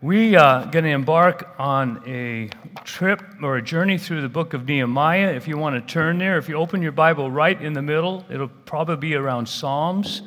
[0.00, 2.50] We uh, are going to embark on a
[2.84, 5.32] trip or a journey through the book of Nehemiah.
[5.32, 8.24] If you want to turn there, if you open your Bible right in the middle,
[8.30, 10.22] it'll probably be around Psalms.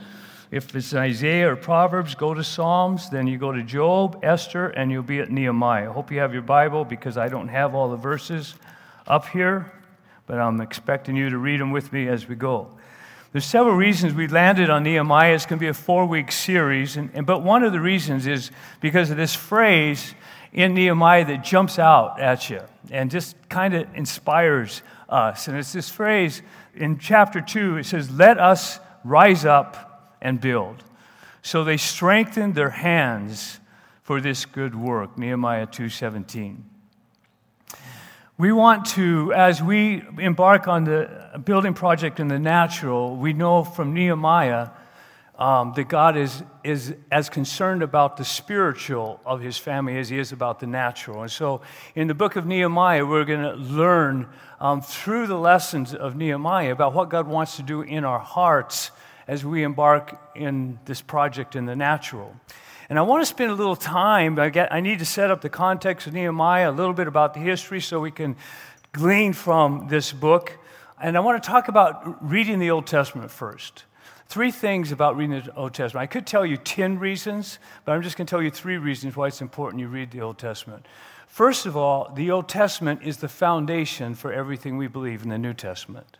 [0.52, 3.10] If it's Isaiah or Proverbs, go to Psalms.
[3.10, 5.90] Then you go to Job, Esther, and you'll be at Nehemiah.
[5.90, 8.56] I hope you have your Bible because I don't have all the verses
[9.08, 9.72] up here,
[10.28, 12.78] but I'm expecting you to read them with me as we go.
[13.32, 15.34] There's several reasons we landed on Nehemiah.
[15.34, 16.97] It's going to be a four week series.
[16.97, 18.52] And, and, but one of the reasons is
[18.82, 20.15] because of this phrase
[20.52, 25.47] in Nehemiah that jumps out at you and just kind of inspires us.
[25.47, 26.42] And it's this phrase
[26.75, 30.84] in chapter 2 it says, Let us rise up and build.
[31.42, 33.61] So they strengthened their hands
[34.03, 35.17] for this good work.
[35.17, 36.70] Nehemiah 2:17.
[38.41, 43.64] We want to, as we embark on the building project in the natural, we know
[43.64, 44.69] from Nehemiah
[45.38, 50.17] um, that God is, is as concerned about the spiritual of his family as he
[50.17, 51.22] is about the natural.
[51.22, 51.61] And so
[51.94, 54.28] in the book of Nehemiah, we're going to learn
[54.59, 58.89] um, through the lessons of Nehemiah about what God wants to do in our hearts
[59.28, 62.36] as we embark in this project in the natural.
[62.92, 64.38] And I want to spend a little time.
[64.38, 67.33] I, get, I need to set up the context of Nehemiah, a little bit about
[67.33, 68.36] the history so we can
[68.92, 70.59] glean from this book.
[71.02, 73.86] And I want to talk about reading the Old Testament first.
[74.28, 76.03] Three things about reading the Old Testament.
[76.03, 79.16] I could tell you 10 reasons, but I'm just going to tell you three reasons
[79.16, 80.86] why it's important you read the Old Testament.
[81.28, 85.38] First of all, the Old Testament is the foundation for everything we believe in the
[85.38, 86.17] New Testament.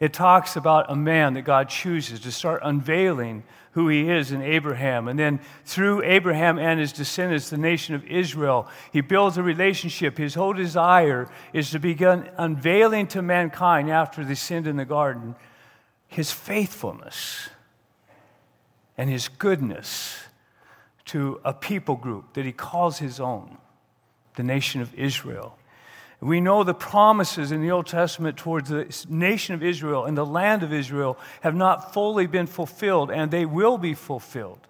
[0.00, 4.42] It talks about a man that God chooses to start unveiling who he is in
[4.42, 5.08] Abraham.
[5.08, 10.16] And then through Abraham and his descendants, the nation of Israel, he builds a relationship.
[10.16, 15.34] His whole desire is to begin unveiling to mankind after they sinned in the garden
[16.06, 17.50] his faithfulness
[18.96, 20.16] and his goodness
[21.04, 23.58] to a people group that he calls his own,
[24.36, 25.57] the nation of Israel.
[26.20, 30.26] We know the promises in the Old Testament towards the nation of Israel and the
[30.26, 34.66] land of Israel have not fully been fulfilled, and they will be fulfilled.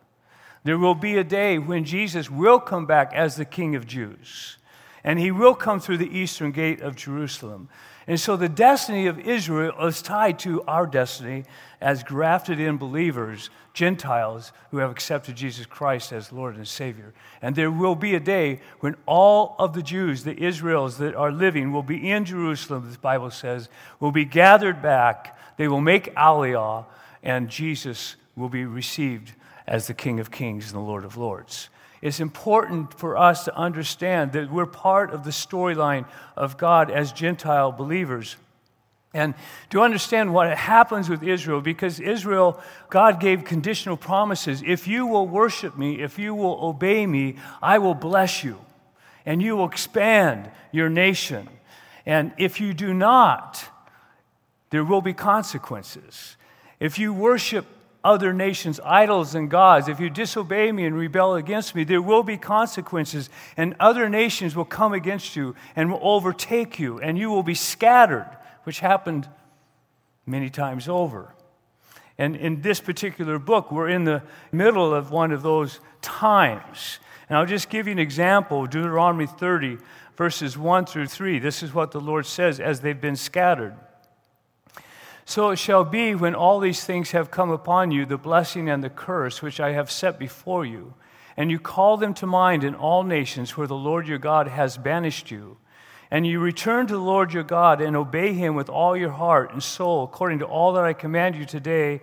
[0.65, 4.59] There will be a day when Jesus will come back as the King of Jews,
[5.03, 7.71] and he will come through the eastern gate of Jerusalem.
[8.07, 11.45] And so the destiny of Israel is tied to our destiny
[11.81, 13.49] as grafted in believers,
[13.79, 17.15] Gentiles who have accepted Jesus Christ as Lord and Savior.
[17.41, 21.31] And there will be a day when all of the Jews, the Israels that are
[21.31, 23.69] living, will be in Jerusalem, the Bible says,
[24.01, 25.39] will be gathered back.
[25.59, 26.87] They will make Aliyah,
[27.23, 29.35] and Jesus will be received
[29.65, 31.69] as the King of Kings and the Lord of Lords.
[32.03, 36.05] It's important for us to understand that we're part of the storyline
[36.37, 38.35] of God as Gentile believers.
[39.15, 39.35] And
[39.71, 42.61] to understand what happens with Israel, because Israel,
[42.91, 44.63] God gave conditional promises.
[44.65, 48.59] If you will worship me, if you will obey me, I will bless you,
[49.25, 51.49] and you will expand your nation.
[52.05, 53.65] And if you do not,
[54.71, 56.37] there will be consequences.
[56.79, 57.65] If you worship
[58.05, 62.23] other nations' idols and gods, if you disobey me and rebel against me, there will
[62.23, 67.31] be consequences, and other nations will come against you and will overtake you, and you
[67.31, 68.29] will be scattered,
[68.69, 69.27] which happened
[70.27, 71.35] many times over.
[72.19, 76.99] And in this particular book, we're in the middle of one of those times.
[77.31, 79.79] And I'll just give you an example Deuteronomy 30,
[80.19, 81.39] verses 1 through 3.
[81.39, 83.75] This is what the Lord says as they've been scattered.
[85.25, 88.85] So it shall be when all these things have come upon you, the blessing and
[88.85, 90.93] the curse which I have set before you,
[91.39, 94.77] and you call them to mind in all nations where the Lord your God has
[94.77, 95.57] banished you,
[96.11, 99.53] and you return to the Lord your God and obey him with all your heart
[99.53, 102.01] and soul, according to all that I command you today,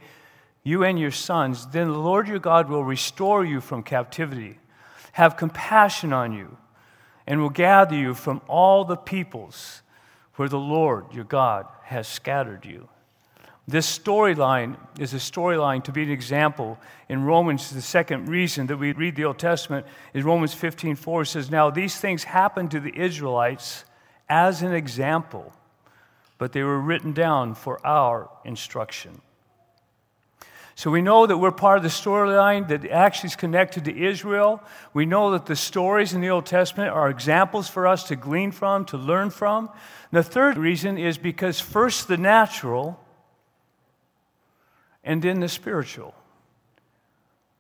[0.64, 4.60] you and your sons, then the Lord your God will restore you from captivity,
[5.14, 6.58] have compassion on you,
[7.28, 9.82] and will gather you from all the peoples
[10.36, 12.90] where the Lord your God has scattered you.
[13.68, 16.78] This storyline is a storyline to be an example.
[17.10, 21.26] In Romans, the second reason that we read the Old Testament is Romans 15 4
[21.26, 23.85] says, Now these things happened to the Israelites
[24.30, 25.54] as an example,
[26.38, 29.22] but they were written down for our instruction.
[30.78, 34.62] So we know that we're part of the storyline that actually is connected to Israel.
[34.94, 38.52] We know that the stories in the Old Testament are examples for us to glean
[38.52, 39.70] from, to learn from.
[40.12, 43.00] And the third reason is because first the natural
[45.02, 46.14] and then the spiritual.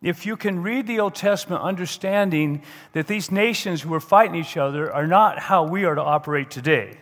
[0.06, 2.62] If you can read the Old Testament understanding
[2.92, 6.52] that these nations who are fighting each other are not how we are to operate
[6.52, 7.00] today.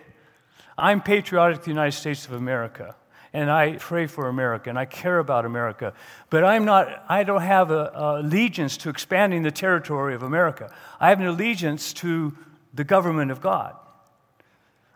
[0.77, 2.95] I'm patriotic to the United States of America.
[3.33, 5.93] and I pray for America and I care about America.
[6.29, 10.71] But I'm not, I don't have allegiance to expanding the territory of America.
[10.99, 12.37] I have an allegiance to
[12.73, 13.75] the government of God.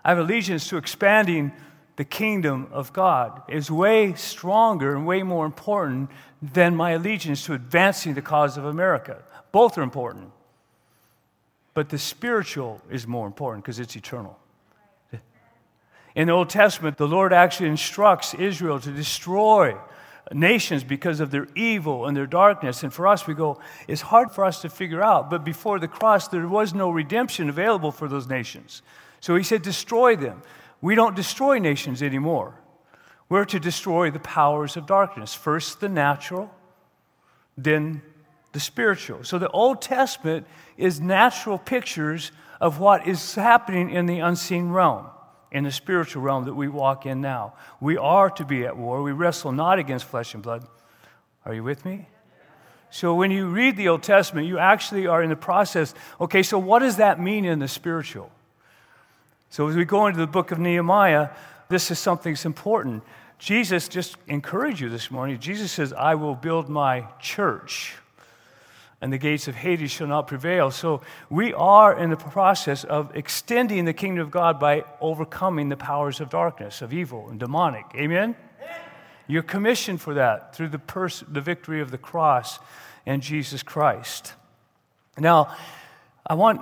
[0.05, 1.51] I have allegiance to expanding
[1.97, 3.41] the kingdom of God.
[3.49, 6.09] is way stronger and way more important
[6.41, 9.23] than my allegiance to advancing the cause of America.
[9.51, 10.31] Both are important.
[11.73, 14.37] But the spiritual is more important because it's eternal.
[16.15, 19.75] In the Old Testament, the Lord actually instructs Israel to destroy
[20.33, 22.83] nations because of their evil and their darkness.
[22.83, 25.29] And for us, we go, it's hard for us to figure out.
[25.29, 28.81] But before the cross, there was no redemption available for those nations.
[29.19, 30.41] So he said, destroy them.
[30.81, 32.59] We don't destroy nations anymore.
[33.29, 35.33] We're to destroy the powers of darkness.
[35.33, 36.49] First the natural,
[37.57, 38.01] then
[38.53, 39.23] the spiritual.
[39.23, 40.47] So the Old Testament
[40.77, 42.31] is natural pictures
[42.61, 45.07] of what is happening in the unseen realm
[45.51, 47.53] in the spiritual realm that we walk in now.
[47.79, 49.01] We are to be at war.
[49.01, 50.67] We wrestle not against flesh and blood.
[51.45, 52.07] Are you with me?
[52.89, 55.93] So when you read the Old Testament, you actually are in the process.
[56.19, 58.31] Okay, so what does that mean in the spiritual?
[59.49, 61.29] So as we go into the book of Nehemiah,
[61.69, 63.03] this is something that's important.
[63.39, 65.39] Jesus just encouraged you this morning.
[65.39, 67.95] Jesus says, I will build my church
[69.01, 70.71] and the gates of Hades shall not prevail.
[70.71, 75.77] So we are in the process of extending the kingdom of God by overcoming the
[75.77, 77.85] powers of darkness, of evil and demonic.
[77.95, 78.35] Amen?
[79.27, 82.59] You're commissioned for that through the, pers- the victory of the cross
[83.05, 84.33] and Jesus Christ.
[85.17, 85.55] Now,
[86.25, 86.61] I want,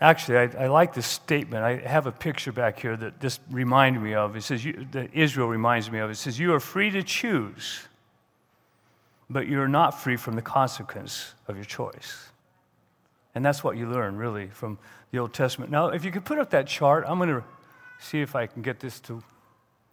[0.00, 1.64] actually, I, I, like this statement.
[1.64, 4.36] I have a picture back here that this reminded me of.
[4.36, 6.10] It says, you, that Israel reminds me of.
[6.10, 7.86] It says, You are free to choose
[9.28, 12.30] but you're not free from the consequence of your choice.
[13.34, 14.78] And that's what you learn, really, from
[15.10, 15.70] the Old Testament.
[15.70, 17.44] Now, if you could put up that chart, I'm going to
[17.98, 19.22] see if I can get this to.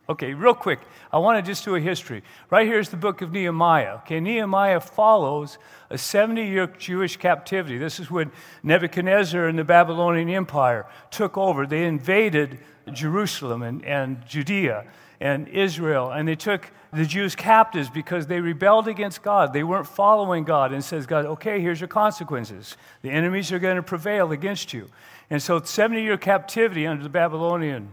[0.10, 0.82] Okay, real quick,
[1.14, 2.24] I want to just do a history.
[2.50, 3.96] Right here is the book of Nehemiah.
[4.00, 5.58] Okay, Nehemiah follows
[5.90, 7.78] a 70 year Jewish captivity.
[7.78, 8.30] This is when
[8.64, 11.66] Nebuchadnezzar and the Babylonian Empire took over.
[11.66, 12.60] They invaded
[12.92, 14.86] Jerusalem and, and Judea
[15.22, 19.54] and Israel, and they took the Jews captives because they rebelled against God.
[19.54, 22.76] They weren't following God and says, God, okay, here's your consequences.
[23.04, 24.90] The enemies are going to prevail against you.
[25.30, 27.88] And so 70 year captivity under the Babylonian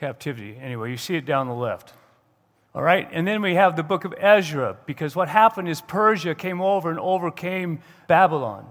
[0.00, 0.56] captivity.
[0.60, 1.92] Anyway, you see it down the left.
[2.74, 6.34] All right, and then we have the book of Ezra because what happened is Persia
[6.34, 8.66] came over and overcame Babylon.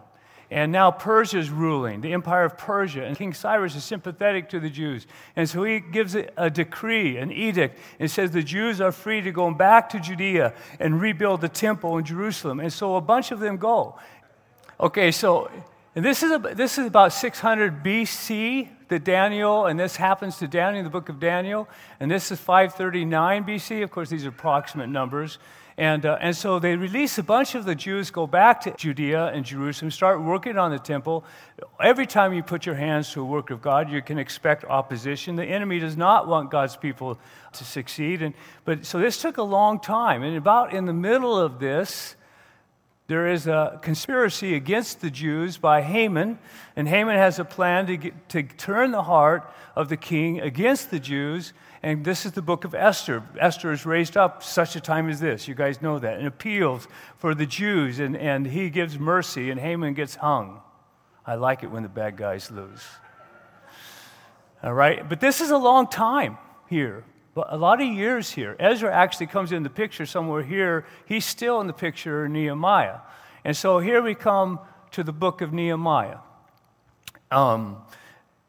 [0.52, 3.04] And now Persia is ruling, the empire of Persia.
[3.04, 5.06] And King Cyrus is sympathetic to the Jews.
[5.36, 9.22] And so he gives a, a decree, an edict, and says the Jews are free
[9.22, 12.60] to go back to Judea and rebuild the temple in Jerusalem.
[12.60, 14.00] And so a bunch of them go.
[14.80, 15.52] Okay, so
[15.96, 20.48] and this is, a, this is about 600 BC that Daniel, and this happens to
[20.48, 21.68] Daniel in the book of Daniel,
[22.00, 23.84] and this is 539 BC.
[23.84, 25.40] Of course, these are approximate numbers.
[25.80, 29.28] And, uh, and so they release a bunch of the Jews, go back to Judea
[29.28, 31.24] and Jerusalem, start working on the temple.
[31.80, 35.38] Every time you put your hands to a work of God, you can expect opposition.
[35.38, 37.18] The enemy does not want God's people
[37.54, 38.22] to succeed.
[38.22, 38.34] And,
[38.66, 40.22] but, so this took a long time.
[40.22, 42.16] And about in the middle of this,
[43.10, 46.40] there is a conspiracy against the Jews by Haman,
[46.78, 50.90] and Haman has a plan to, get, to turn the heart of the king against
[50.92, 51.52] the Jews
[51.82, 53.24] and this is the book of Esther.
[53.40, 55.48] Esther is raised up such a time as this.
[55.48, 56.18] You guys know that.
[56.18, 60.62] And appeals for the Jews, and, and he gives mercy, and Haman gets hung.
[61.26, 62.84] I like it when the bad guys lose.
[64.62, 65.08] All right?
[65.08, 66.38] But this is a long time
[66.70, 67.06] here,
[67.48, 68.56] a lot of years here.
[68.60, 70.86] Ezra actually comes in the picture somewhere here.
[71.06, 73.00] He's still in the picture in Nehemiah.
[73.44, 74.60] And so here we come
[74.92, 76.18] to the book of Nehemiah.
[77.32, 77.78] Um,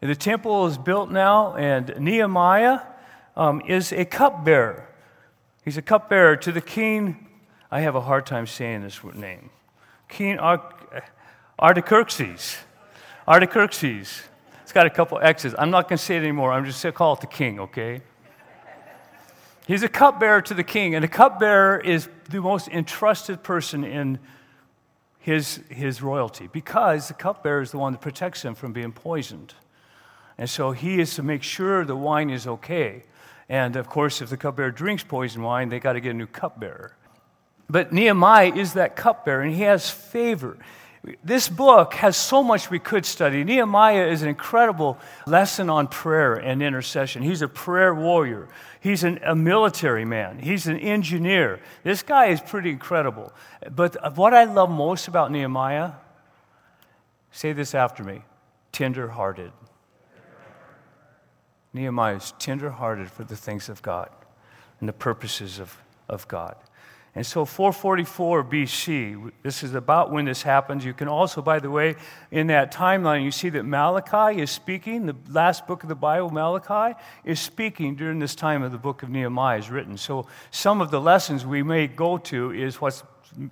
[0.01, 2.81] the temple is built now, and Nehemiah
[3.37, 4.89] um, is a cupbearer.
[5.65, 7.29] He's a cupbearer to the king.
[7.71, 9.51] I have a hard time saying this name.
[10.09, 10.39] King
[11.59, 12.57] Artaxerxes.
[13.29, 14.23] Artaxerxes.
[14.63, 15.55] It's got a couple X's.
[15.59, 16.53] I'm not going to say it anymore.
[16.53, 18.03] I'm just going to call it the king, okay?
[19.71, 24.19] He's a cupbearer to the king, and a cupbearer is the most entrusted person in
[25.21, 29.55] his, his royalty because the cupbearer is the one that protects him from being poisoned.
[30.37, 33.05] And so he is to make sure the wine is okay.
[33.49, 36.27] And of course, if the cupbearer drinks poison wine, they got to get a new
[36.27, 36.97] cupbearer.
[37.69, 40.59] But Nehemiah is that cupbearer, and he has favor.
[41.23, 43.45] This book has so much we could study.
[43.45, 47.23] Nehemiah is an incredible lesson on prayer and intercession.
[47.23, 48.49] He's a prayer warrior,
[48.81, 51.61] he's an, a military man, he's an engineer.
[51.85, 53.33] This guy is pretty incredible.
[53.71, 55.93] But what I love most about Nehemiah,
[57.31, 58.23] say this after me
[58.73, 59.53] tender hearted.
[61.73, 64.11] Nehemiah is tenderhearted for the things of God.
[64.81, 65.77] and the purposes of,
[66.09, 66.57] of God.
[67.15, 70.85] And so 444 BC, this is about when this happens.
[70.85, 71.97] You can also, by the way,
[72.31, 75.07] in that timeline, you see that Malachi is speaking.
[75.07, 79.03] The last book of the Bible, Malachi, is speaking during this time of the book
[79.03, 79.97] of Nehemiah is written.
[79.97, 83.03] So some of the lessons we may go to is what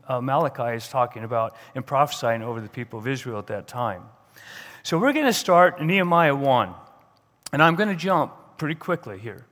[0.06, 4.04] uh, Malachi is talking about and prophesying over the people of Israel at that time.
[4.84, 6.74] So we're going to start Nehemiah 1.
[7.52, 9.46] And I'm going to jump pretty quickly here.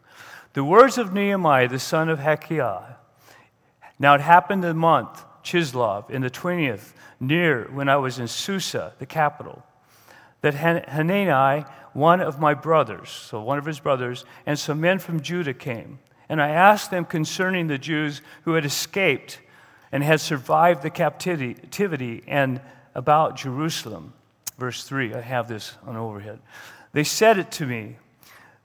[0.53, 2.97] The words of Nehemiah, the son of Hakkiah,
[3.99, 8.93] now it happened the month, Chislev, in the 20th, near when I was in Susa,
[8.99, 9.65] the capital,
[10.43, 15.21] that Hanani, one of my brothers, so one of his brothers, and some men from
[15.21, 15.99] Judah came.
[16.29, 19.41] And I asked them concerning the Jews who had escaped
[19.93, 22.61] and had survived the captivity and
[22.95, 24.13] about Jerusalem.
[24.59, 26.41] Verse 3, I have this on overhead.
[26.93, 27.97] They said it to me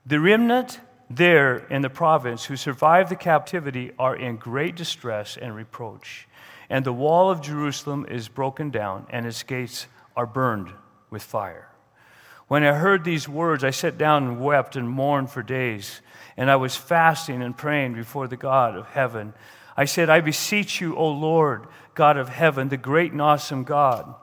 [0.04, 0.80] The remnant
[1.16, 6.28] there in the province who survived the captivity are in great distress and reproach.
[6.70, 10.70] And the wall of Jerusalem is broken down, and its gates are burned
[11.10, 11.68] with fire.
[12.48, 16.00] When I heard these words, I sat down and wept and mourned for days.
[16.36, 19.34] And I was fasting and praying before the God of heaven.
[19.76, 24.14] I said, I beseech you, O Lord, God of heaven, the great and awesome God,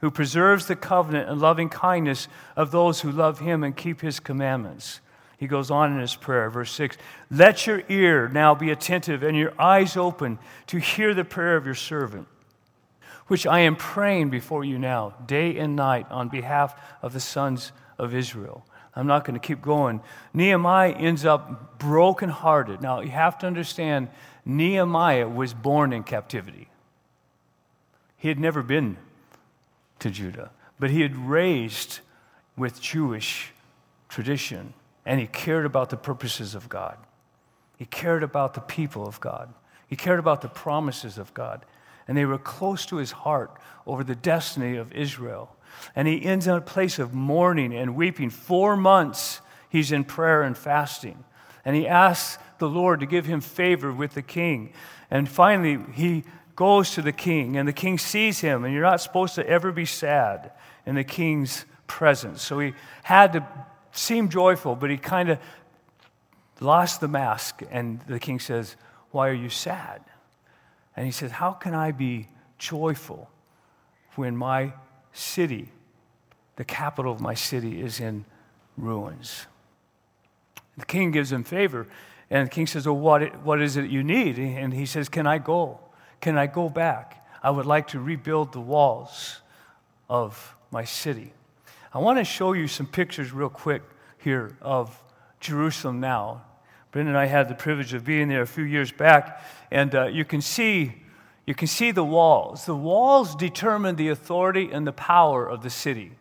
[0.00, 4.20] who preserves the covenant and loving kindness of those who love him and keep his
[4.20, 5.00] commandments
[5.36, 6.96] he goes on in his prayer, verse 6
[7.30, 10.38] Let your ear now be attentive and your eyes open
[10.68, 12.26] to hear the prayer of your servant,
[13.26, 17.72] which I am praying before you now, day and night, on behalf of the sons
[17.98, 18.66] of Israel.
[18.94, 20.00] I'm not going to keep going.
[20.32, 22.80] Nehemiah ends up brokenhearted.
[22.80, 24.08] Now, you have to understand,
[24.46, 26.68] Nehemiah was born in captivity.
[28.16, 28.96] He had never been
[29.98, 32.00] to Judah, but he had raised
[32.56, 33.52] with Jewish
[34.08, 34.72] tradition
[35.06, 36.98] and he cared about the purposes of God.
[37.78, 39.54] He cared about the people of God.
[39.86, 41.64] He cared about the promises of God.
[42.08, 45.56] And they were close to his heart over the destiny of Israel.
[45.94, 48.30] And he ends in a place of mourning and weeping.
[48.30, 51.24] Four months he's in prayer and fasting.
[51.64, 54.72] And he asks the Lord to give him favor with the king.
[55.10, 56.24] And finally, he
[56.56, 59.70] goes to the king, and the king sees him, and you're not supposed to ever
[59.70, 60.52] be sad
[60.86, 62.42] in the king's presence.
[62.42, 62.72] So he
[63.02, 63.46] had to
[63.98, 65.38] seemed joyful, but he kind of
[66.60, 67.62] lost the mask.
[67.70, 68.76] And the king says,
[69.10, 70.02] Why are you sad?
[70.96, 73.30] And he says, How can I be joyful
[74.14, 74.72] when my
[75.12, 75.70] city,
[76.56, 78.24] the capital of my city, is in
[78.76, 79.46] ruins?
[80.78, 81.86] The king gives him favor.
[82.30, 84.38] And the king says, Well, what, what is it you need?
[84.38, 85.80] And he says, Can I go?
[86.20, 87.24] Can I go back?
[87.42, 89.40] I would like to rebuild the walls
[90.08, 91.32] of my city.
[91.96, 93.82] I want to show you some pictures real quick
[94.18, 95.02] here of
[95.40, 96.42] Jerusalem now.
[96.90, 100.04] Brenda and I had the privilege of being there a few years back, and uh,
[100.04, 100.96] you can see
[101.46, 102.66] you can see the walls.
[102.66, 106.12] The walls determine the authority and the power of the city.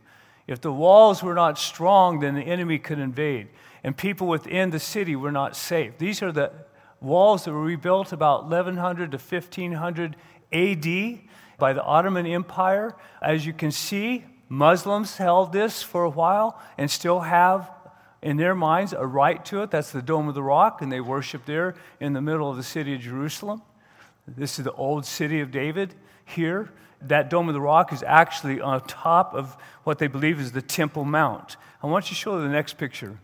[0.47, 3.49] If the walls were not strong, then the enemy could invade,
[3.83, 5.97] and people within the city were not safe.
[5.97, 6.53] These are the
[7.01, 10.15] walls that were rebuilt about 1100 to 1500
[10.53, 11.19] AD
[11.57, 12.95] by the Ottoman Empire.
[13.21, 17.69] As you can see, Muslims held this for a while and still have
[18.21, 19.71] in their minds a right to it.
[19.71, 22.63] That's the Dome of the Rock, and they worship there in the middle of the
[22.63, 23.61] city of Jerusalem.
[24.27, 25.93] This is the old city of David
[26.25, 26.71] here.
[27.01, 30.61] That Dome of the Rock is actually on top of what they believe is the
[30.61, 31.57] Temple Mount.
[31.83, 33.19] I want you to show the next picture.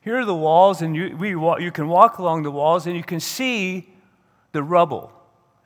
[0.00, 3.02] Here are the walls, and you, we, you can walk along the walls and you
[3.02, 3.88] can see
[4.52, 5.12] the rubble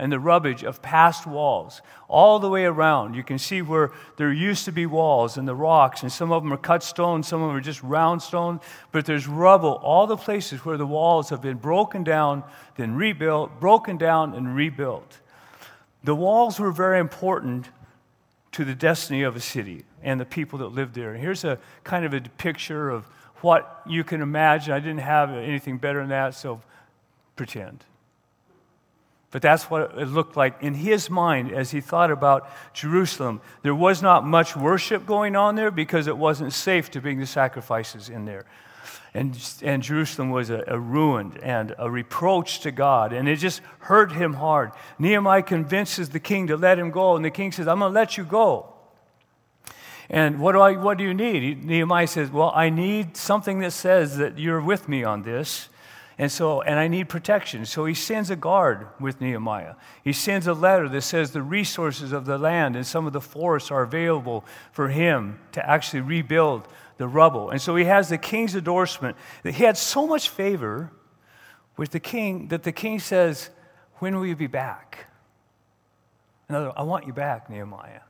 [0.01, 3.15] and the rubbish of past walls all the way around.
[3.15, 6.43] You can see where there used to be walls and the rocks, and some of
[6.43, 8.61] them are cut stone, some of them are just round stone,
[8.93, 12.43] but there's rubble, all the places where the walls have been broken down,
[12.77, 15.19] then rebuilt, broken down, and rebuilt.
[16.03, 17.69] The walls were very important
[18.53, 21.13] to the destiny of a city and the people that lived there.
[21.13, 23.05] And here's a kind of a picture of
[23.43, 24.73] what you can imagine.
[24.73, 26.63] I didn't have anything better than that, so
[27.37, 27.85] pretend.
[29.31, 33.41] But that's what it looked like in his mind as he thought about Jerusalem.
[33.63, 37.27] There was not much worship going on there because it wasn't safe to bring the
[37.27, 38.45] sacrifices in there.
[39.15, 43.13] And, and Jerusalem was a, a ruined and a reproach to God.
[43.13, 44.73] And it just hurt him hard.
[44.99, 47.17] Nehemiah convinces the king to let him go.
[47.17, 48.73] And the king says, I'm going to let you go.
[50.09, 51.65] And what do, I, what do you need?
[51.65, 55.69] Nehemiah says, Well, I need something that says that you're with me on this.
[56.21, 57.65] And so, and I need protection.
[57.65, 59.77] So he sends a guard with Nehemiah.
[60.05, 63.23] He sends a letter that says the resources of the land and some of the
[63.23, 67.49] forests are available for him to actually rebuild the rubble.
[67.49, 69.17] And so he has the king's endorsement.
[69.43, 70.93] He had so much favor
[71.79, 73.49] with the king that the king says,
[73.95, 75.07] When will you be back?
[76.51, 78.03] Another, I want you back, Nehemiah.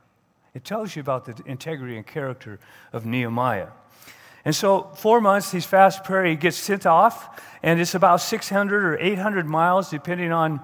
[0.53, 2.59] It tells you about the integrity and character
[2.91, 3.69] of Nehemiah.
[4.43, 8.83] And so, four months, he's fast prayer, he gets sent off, and it's about 600
[8.83, 10.61] or 800 miles, depending on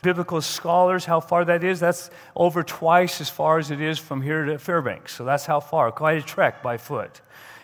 [0.00, 1.80] biblical scholars how far that is.
[1.80, 5.14] That's over twice as far as it is from here to Fairbanks.
[5.14, 7.20] So, that's how far, quite a trek by foot.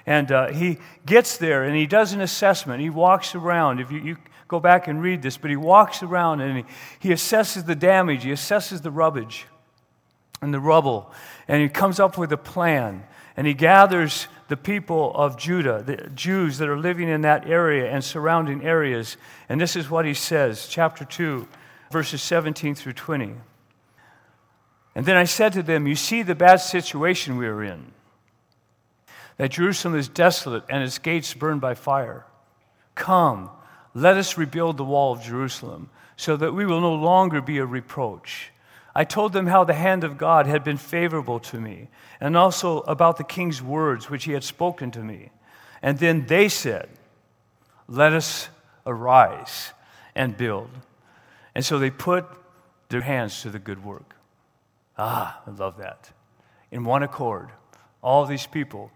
[0.07, 2.81] And uh, he gets there and he does an assessment.
[2.81, 3.81] He walks around.
[3.81, 4.17] If you, you
[4.49, 6.65] go back and read this, but he walks around and he,
[6.99, 9.47] he assesses the damage, he assesses the rubbish
[10.43, 11.11] and the rubble,
[11.49, 13.05] and he comes up with a plan.
[13.37, 17.91] And he gathers the people of Judah, the Jews that are living in that area
[17.91, 19.17] and surrounding areas.
[19.49, 21.49] And this is what he says, chapter 2,
[21.91, 23.35] verses 17 through 20.
[24.95, 27.93] And then I said to them, You see the bad situation we are in,
[29.39, 32.27] that Jerusalem is desolate and its gates burned by fire.
[32.95, 33.51] Come,
[33.95, 37.67] let us rebuild the wall of Jerusalem, so that we will no longer be a
[37.67, 38.53] reproach.
[38.95, 41.89] I told them how the hand of God had been favorable to me,
[42.21, 45.31] and also about the king's words which he had spoken to me.
[45.83, 46.89] And then they said,
[47.89, 48.49] Let us
[48.87, 49.73] arise
[50.15, 50.71] and build.
[51.55, 52.25] And so they put
[52.89, 54.15] their hands to the good work.
[54.97, 56.11] Ah, I love that.
[56.71, 57.51] In one accord,
[58.03, 58.91] all these people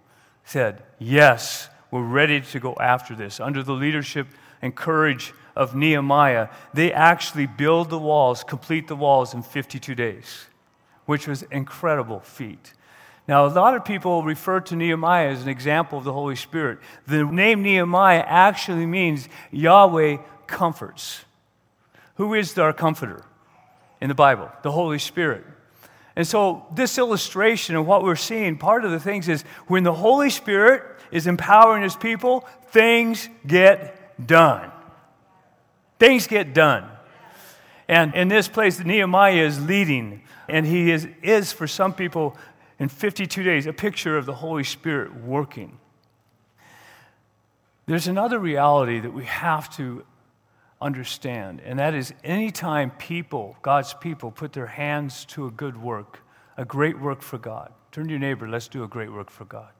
[0.45, 4.28] said, Yes, we're ready to go after this under the leadership
[4.62, 10.47] and courage of Nehemiah, they actually build the walls, complete the walls in 52 days,
[11.05, 12.73] which was an incredible feat.
[13.27, 16.79] Now, a lot of people refer to Nehemiah as an example of the Holy Spirit.
[17.07, 21.25] The name Nehemiah actually means Yahweh comforts.
[22.15, 23.25] Who is our comforter
[24.00, 24.50] in the Bible?
[24.62, 25.45] The Holy Spirit.
[26.17, 29.93] And so, this illustration of what we're seeing, part of the things is when the
[29.93, 34.71] Holy Spirit is empowering his people, things get done.
[35.99, 36.88] Things get done.
[37.88, 42.37] And in this place, Nehemiah is leading, and he is, is, for some people,
[42.78, 45.78] in 52 days, a picture of the Holy Spirit working.
[47.87, 50.05] There's another reality that we have to
[50.81, 56.20] understand, and that is anytime people, God's people, put their hands to a good work,
[56.59, 57.73] a great work for God.
[57.90, 59.70] Turn to your neighbor, let's do a great work for God.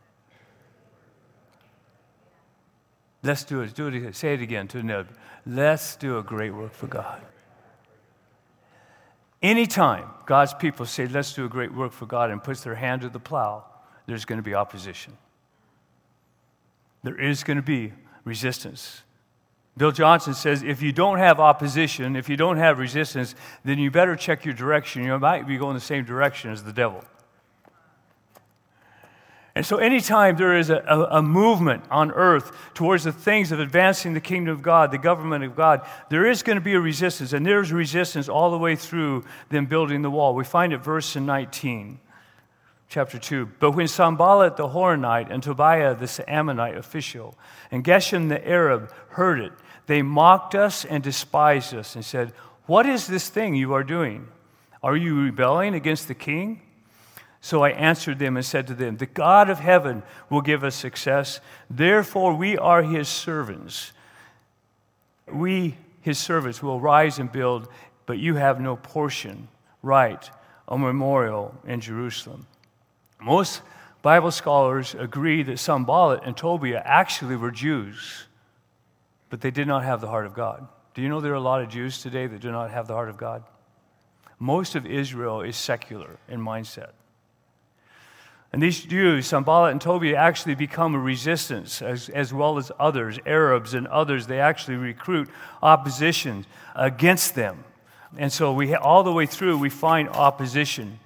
[3.23, 3.75] Let's do it.
[3.75, 4.15] Do it.
[4.15, 5.09] Say it again to the neighbor.
[5.47, 7.21] Let's do a great work for God.
[9.43, 13.03] Anytime God's people say, let's do a great work for God and puts their hand
[13.03, 13.65] to the plow,
[14.07, 15.17] there's going to be opposition.
[17.05, 17.93] There is going to be
[18.25, 19.03] resistance.
[19.77, 23.93] Bill Johnson says if you don't have opposition, if you don't have resistance, then you
[23.93, 25.05] better check your direction.
[25.05, 27.05] You might be going the same direction as the devil.
[29.59, 33.59] And so, anytime there is a, a, a, movement on earth towards the things of
[33.59, 36.81] advancing the kingdom of God, the government of God, there is going to be a
[36.81, 37.33] resistance.
[37.33, 40.37] And there's resistance all the way through them building the wall.
[40.37, 41.99] We find it verse in 19,
[42.89, 43.47] chapter 2.
[43.59, 47.37] But when Sanballat the Horonite and Tobiah the Ammonite official
[47.73, 49.51] and Geshem the Arab heard it,
[49.89, 52.33] they mocked us and despised us and said,
[52.67, 54.29] What is this thing you are doing?
[54.85, 56.61] Are you rebelling against the king?
[57.41, 60.75] So I answered them and said to them, The God of heaven will give us
[60.75, 61.41] success.
[61.71, 63.93] Therefore, we are his servants.
[65.31, 67.69] We, his servants, will rise and build,
[68.07, 69.49] but you have no portion,
[69.83, 70.29] right,
[70.67, 72.47] or memorial in Jerusalem.
[73.21, 73.63] Most
[74.03, 78.27] Bible scholars agree that Sanballat and Tobiah actually were Jews,
[79.31, 80.67] but they did not have the heart of God.
[80.95, 82.95] Do you know there are a lot of Jews today that do not have the
[82.95, 83.45] heart of God?
[84.39, 86.91] Most of Israel is secular in mindset.
[88.53, 93.19] And these Jews, Sanballat and Tobiah, actually become a resistance, as, as well as others,
[93.27, 94.27] Arabs and others.
[94.27, 95.29] They actually recruit
[95.63, 97.65] opposition against them.
[98.17, 100.99] And so we, all the way through, we find opposition.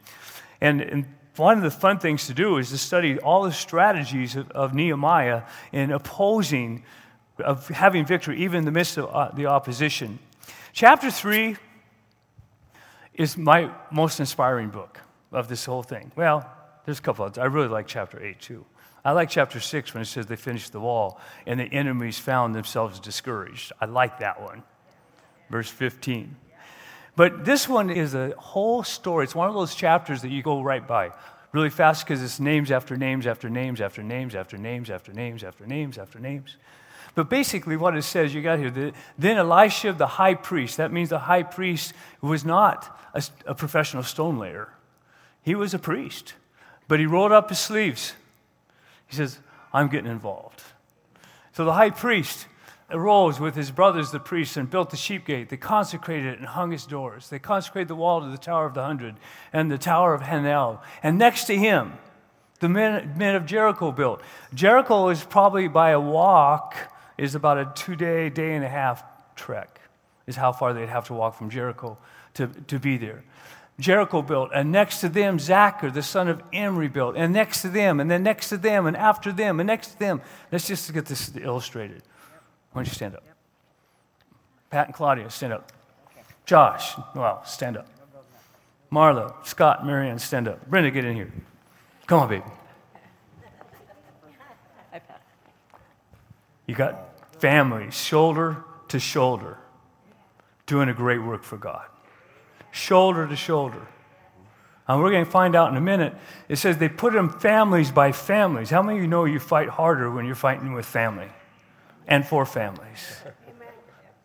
[0.61, 1.05] And, and
[1.37, 4.72] one of the fun things to do is to study all the strategies of, of
[4.72, 6.85] Nehemiah in opposing,
[7.38, 10.20] of having victory, even in the midst of uh, the opposition.
[10.72, 11.57] Chapter 3
[13.14, 15.00] is my most inspiring book
[15.33, 16.12] of this whole thing.
[16.14, 16.48] Well,
[16.84, 18.64] there's a couple of, I really like chapter 8 too.
[19.04, 22.54] I like chapter 6 when it says they finished the wall and the enemies found
[22.54, 23.72] themselves discouraged.
[23.80, 24.62] I like that one.
[25.50, 26.36] Verse 15.
[27.14, 29.24] But this one is a whole story.
[29.24, 31.10] It's one of those chapters that you go right by
[31.52, 35.44] really fast because it's names after names after names after names after names after names
[35.44, 36.56] after names after names.
[37.14, 41.10] But basically, what it says, you got here, then Elisha, the high priest, that means
[41.10, 41.92] the high priest
[42.22, 44.72] was not a, a professional stone layer,
[45.42, 46.34] he was a priest.
[46.88, 48.14] But he rolled up his sleeves.
[49.06, 49.38] He says,
[49.72, 50.62] I'm getting involved.
[51.52, 52.46] So the high priest
[52.90, 55.48] arose with his brothers the priests and built the sheep gate.
[55.48, 57.28] They consecrated it and hung its doors.
[57.28, 59.16] They consecrated the wall to the Tower of the Hundred
[59.52, 60.80] and the Tower of Hanel.
[61.02, 61.94] And next to him,
[62.60, 64.22] the men, men of Jericho built.
[64.54, 66.76] Jericho is probably by a walk,
[67.18, 69.02] is about a two day, day and a half
[69.34, 69.80] trek,
[70.26, 71.98] is how far they'd have to walk from Jericho
[72.34, 73.24] to, to be there.
[73.80, 77.68] Jericho built, and next to them, Zachar, the son of Imri, built, and next to
[77.68, 80.20] them, and then next to them, and after them, and next to them.
[80.50, 82.02] Let's just get this illustrated.
[82.72, 83.24] Why don't you stand up?
[84.70, 85.72] Pat and Claudia, stand up.
[86.44, 87.87] Josh, well, stand up.
[88.90, 90.66] Marla, Scott, Marianne, stand up.
[90.68, 91.32] Brenda, get in here.
[92.06, 92.44] Come on, baby.
[96.66, 99.58] You got families, shoulder to shoulder,
[100.66, 101.87] doing a great work for God.
[102.72, 103.87] Shoulder to shoulder.
[104.88, 106.14] And we're going to find out in a minute.
[106.48, 108.70] It says they put them families by families.
[108.70, 111.28] How many of you know you fight harder when you're fighting with family?
[112.06, 113.22] and for families.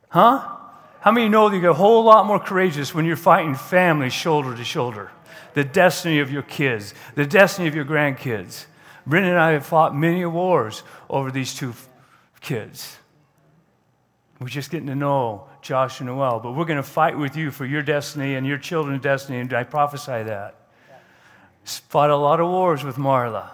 [0.10, 0.56] Huh?
[1.00, 3.16] How many of you know that you get a whole lot more courageous when you're
[3.16, 5.12] fighting families shoulder to shoulder?
[5.54, 8.66] The destiny of your kids, the destiny of your grandkids.
[9.06, 11.74] Brenda and I have fought many wars over these two
[12.42, 12.98] kids.
[14.40, 17.50] We're just getting to know Josh and Noel, but we're going to fight with you
[17.50, 20.56] for your destiny and your children's destiny, and I prophesy that.
[21.64, 23.50] Fought a lot of wars with Marla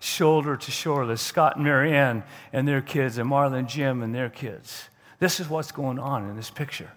[0.00, 4.28] shoulder to shoulder, Scott and Marianne and their kids, and Marla and Jim and their
[4.28, 4.88] kids.
[5.18, 6.90] This is what's going on in this picture.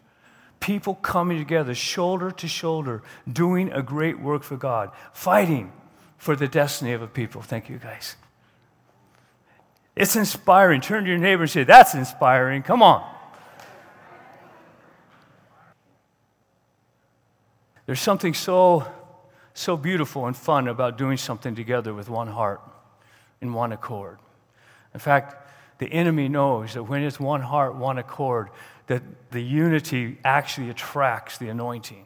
[0.59, 5.71] People coming together, shoulder to shoulder, doing a great work for God, fighting
[6.17, 7.41] for the destiny of a people.
[7.41, 8.17] Thank you, guys.
[9.95, 10.81] It's inspiring.
[10.81, 12.63] Turn to your neighbor and say, That's inspiring.
[12.63, 13.09] Come on.
[17.89, 18.85] There's something so,
[19.55, 22.61] so beautiful and fun about doing something together with one heart
[23.41, 24.19] in one accord.
[24.93, 25.49] In fact,
[25.79, 28.51] the enemy knows that when it's one heart, one accord,
[28.85, 32.05] that the unity actually attracts the anointing.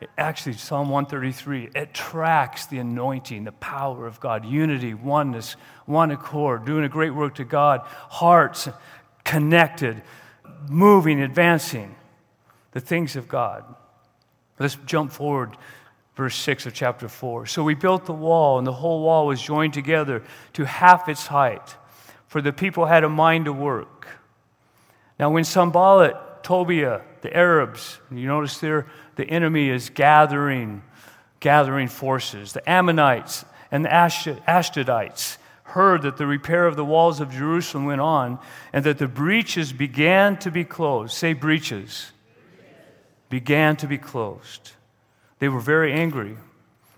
[0.00, 6.10] It actually, Psalm 133, it attracts the anointing, the power of God, unity, oneness, one
[6.10, 8.66] accord, doing a great work to God, hearts
[9.24, 10.00] connected,
[10.70, 11.94] moving, advancing
[12.70, 13.62] the things of God.
[14.62, 15.56] Let's jump forward
[16.14, 17.46] verse 6 of chapter 4.
[17.46, 20.22] So we built the wall, and the whole wall was joined together
[20.52, 21.76] to half its height,
[22.28, 24.06] for the people had a mind to work.
[25.18, 30.82] Now, when Sanballat, Tobiah, the Arabs, you notice there the enemy is gathering,
[31.40, 32.52] gathering forces.
[32.52, 38.00] The Ammonites and the Ashdodites heard that the repair of the walls of Jerusalem went
[38.00, 38.38] on
[38.72, 41.14] and that the breaches began to be closed.
[41.14, 42.11] Say breaches.
[43.32, 44.72] Began to be closed.
[45.38, 46.36] They were very angry.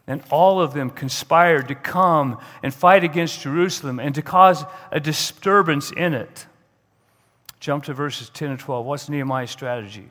[0.09, 4.99] And all of them conspired to come and fight against Jerusalem and to cause a
[4.99, 6.47] disturbance in it.
[7.61, 8.85] Jump to verses 10 and 12.
[8.85, 10.09] What's Nehemiah's strategy?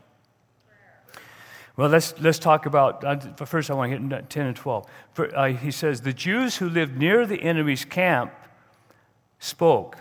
[1.75, 4.85] Well, let's, let's talk about, uh, first I want to hit 10 and 12.
[5.11, 8.33] For, uh, he says, The Jews who lived near the enemy's camp
[9.39, 9.97] spoke.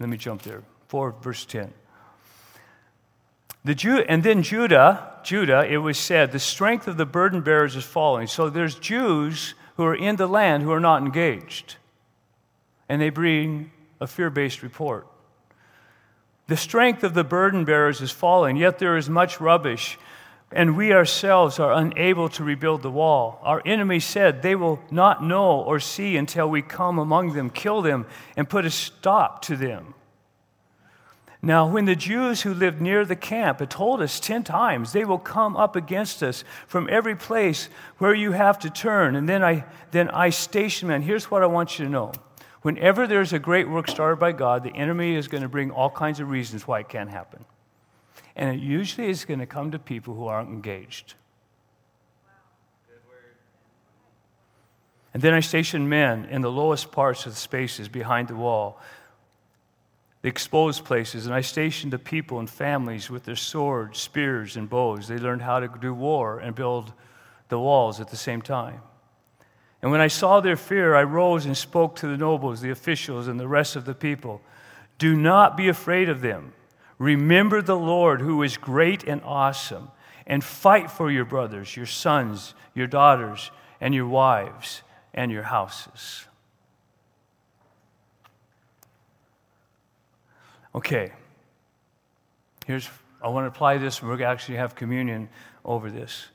[0.00, 0.62] Let me jump there.
[0.88, 1.74] 4 verse 10.
[3.64, 7.84] The and then Judah, Judah, it was said, the strength of the burden bearers is
[7.84, 8.26] falling.
[8.26, 11.76] So there's Jews who are in the land who are not engaged.
[12.88, 15.06] And they bring a fear based report.
[16.46, 19.98] The strength of the burden bearers is falling, yet there is much rubbish,
[20.50, 23.38] and we ourselves are unable to rebuild the wall.
[23.42, 27.82] Our enemy said they will not know or see until we come among them, kill
[27.82, 29.94] them, and put a stop to them.
[31.40, 35.04] Now, when the Jews who lived near the camp had told us 10 times, they
[35.04, 39.14] will come up against us from every place where you have to turn.
[39.14, 41.02] And then I, then I station men.
[41.02, 42.12] Here's what I want you to know.
[42.62, 45.90] Whenever there's a great work started by God, the enemy is going to bring all
[45.90, 47.44] kinds of reasons why it can't happen.
[48.34, 51.14] And it usually is going to come to people who aren't engaged.
[55.14, 58.80] And then I station men in the lowest parts of the spaces behind the wall
[60.28, 65.08] exposed places, and I stationed the people and families with their swords, spears, and bows.
[65.08, 66.92] They learned how to do war and build
[67.48, 68.80] the walls at the same time.
[69.82, 73.28] And when I saw their fear, I rose and spoke to the nobles, the officials,
[73.28, 74.40] and the rest of the people.
[74.98, 76.52] Do not be afraid of them.
[76.98, 79.90] Remember the Lord, who is great and awesome,
[80.26, 84.82] and fight for your brothers, your sons, your daughters, and your wives,
[85.14, 86.27] and your houses.
[90.78, 91.10] Okay.
[92.64, 92.88] Here's,
[93.20, 95.28] I want to apply this, we're going to actually have communion
[95.64, 96.28] over this.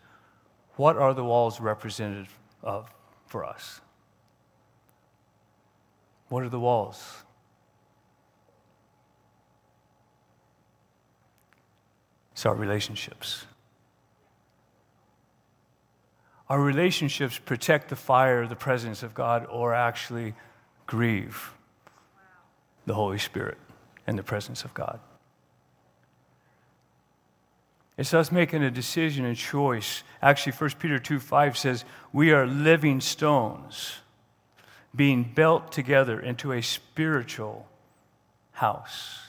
[0.75, 2.27] What are the walls representative
[2.61, 2.91] of
[3.25, 3.79] for us?
[6.27, 7.23] What are the walls?
[12.33, 13.45] It's our relationships.
[16.49, 20.33] Our relationships protect the fire, the presence of God, or actually
[20.85, 21.53] grieve
[22.85, 23.57] the Holy Spirit
[24.05, 24.99] and the presence of God.
[27.97, 30.03] It's us making a decision and choice.
[30.21, 33.99] Actually, 1 Peter 2 5 says, We are living stones
[34.95, 37.67] being built together into a spiritual
[38.51, 39.22] house.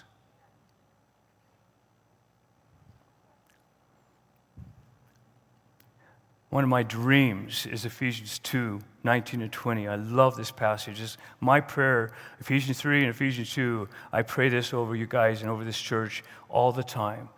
[6.55, 9.89] One of my dreams is Ephesians 2 19 and 20.
[9.89, 11.01] I love this passage.
[11.01, 13.89] It's my prayer, Ephesians 3 and Ephesians 2.
[14.13, 17.29] I pray this over you guys and over this church all the time.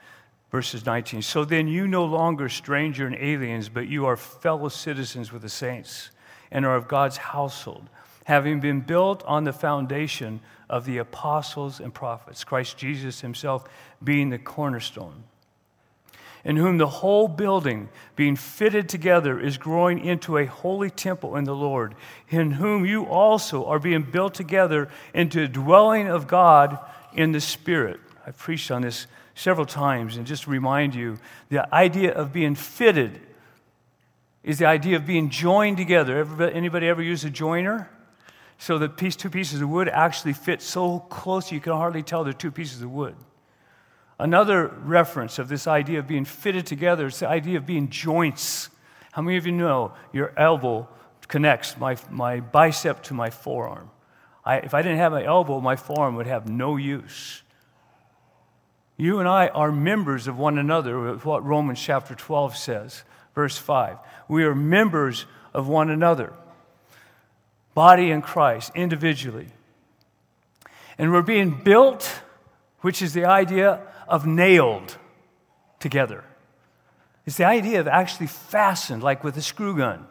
[0.51, 1.23] Verses 19.
[1.23, 5.49] So then you no longer stranger and aliens, but you are fellow citizens with the
[5.49, 6.11] saints
[6.51, 7.89] and are of God's household,
[8.25, 13.65] having been built on the foundation of the apostles and prophets, Christ Jesus himself
[14.05, 15.25] being the cornerstone
[16.47, 21.43] in whom the whole building, being fitted together, is growing into a holy temple in
[21.43, 21.97] the Lord,
[22.29, 26.79] in whom you also are being built together into a dwelling of God
[27.13, 27.99] in the Spirit.
[28.25, 32.55] I've preached on this several times, and just to remind you the idea of being
[32.55, 33.21] fitted
[34.45, 36.25] is the idea of being joined together.
[36.49, 37.91] Anybody ever use a joiner?
[38.59, 42.23] So the piece, two pieces of wood actually fit so close you can hardly tell
[42.23, 43.17] they're two pieces of wood.
[44.19, 48.71] Another reference of this idea of being fitted together is the idea of being joints.
[49.13, 50.89] How many of you know your elbow
[51.29, 53.91] connects my, my bicep to my forearm?
[54.45, 57.43] I, if I didn't have my elbow, my forearm would have no use.
[58.97, 63.99] You and I are members of one another, what Romans chapter 12 says, verse 5.
[64.29, 66.33] We are members of one another,
[67.75, 69.49] body in Christ, individually.
[70.97, 72.23] And we're being built,
[72.81, 74.97] which is the idea of nailed
[75.81, 76.25] together.
[77.25, 80.07] It's the idea of actually fastened, like with a screw gun.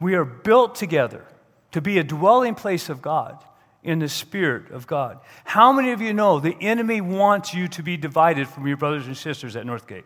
[0.00, 1.26] We are built together
[1.72, 3.44] to be a dwelling place of God
[3.82, 5.20] in the Spirit of God.
[5.44, 9.06] How many of you know the enemy wants you to be divided from your brothers
[9.06, 10.04] and sisters at Northgate?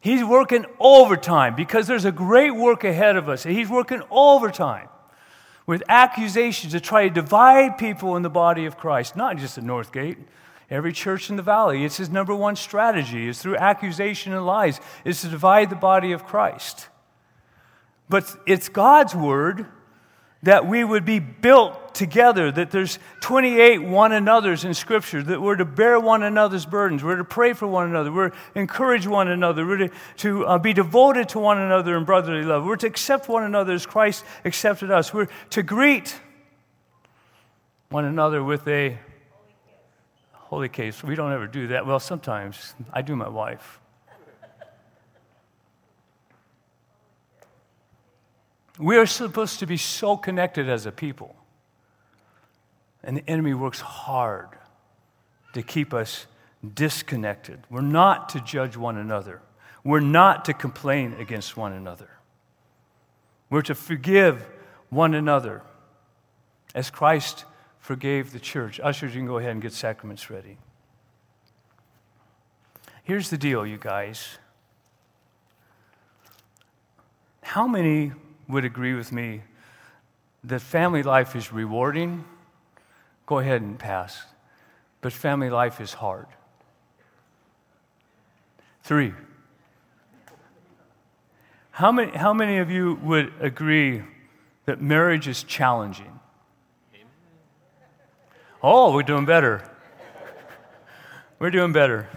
[0.00, 3.46] He's working overtime because there's a great work ahead of us.
[3.46, 4.88] and He's working overtime
[5.66, 9.64] with accusations to try to divide people in the body of Christ, not just at
[9.64, 10.18] Northgate.
[10.70, 14.80] Every church in the valley, it's his number one strategy, is through accusation and lies,
[15.04, 16.88] is to divide the body of Christ.
[18.08, 19.66] But it's God's word
[20.44, 25.56] that we would be built together, that there's 28 one another's in Scripture, that we're
[25.56, 29.28] to bear one another's burdens, we're to pray for one another, we're to encourage one
[29.28, 32.86] another, we're to, to uh, be devoted to one another in brotherly love, we're to
[32.86, 36.20] accept one another as Christ accepted us, we're to greet
[37.88, 38.98] one another with a
[40.32, 41.02] holy case.
[41.02, 41.86] We don't ever do that.
[41.86, 43.80] Well, sometimes I do my wife.
[48.78, 51.36] We are supposed to be so connected as a people.
[53.02, 54.48] And the enemy works hard
[55.52, 56.26] to keep us
[56.74, 57.60] disconnected.
[57.70, 59.42] We're not to judge one another,
[59.84, 62.08] we're not to complain against one another.
[63.50, 64.44] We're to forgive
[64.88, 65.62] one another
[66.74, 67.44] as Christ
[67.78, 68.80] forgave the church.
[68.82, 70.56] Ushers, you can go ahead and get sacraments ready.
[73.04, 74.38] Here's the deal, you guys.
[77.42, 78.12] How many
[78.48, 79.42] would agree with me
[80.44, 82.24] that family life is rewarding,
[83.26, 84.24] go ahead and pass.
[85.00, 86.26] But family life is hard.
[88.82, 89.12] Three.
[91.70, 94.02] How many, how many of you would agree
[94.66, 96.20] that marriage is challenging?
[98.62, 99.70] Oh, we're doing better.
[101.38, 102.08] We're doing better.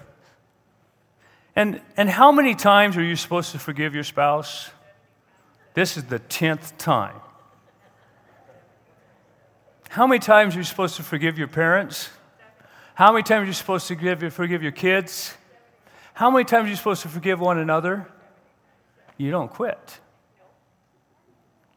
[1.56, 4.70] And, and how many times are you supposed to forgive your spouse?
[5.78, 7.22] This is the 10th time.
[9.90, 12.10] How many times are you supposed to forgive your parents?
[12.96, 15.36] How many times are you supposed to forgive, forgive your kids?
[16.16, 18.08] How many times are you supposed to forgive one another?
[19.18, 20.00] You don't quit.